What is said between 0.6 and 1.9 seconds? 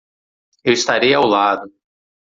Eu estarei ao lado.